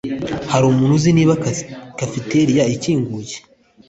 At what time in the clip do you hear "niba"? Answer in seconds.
1.17-1.33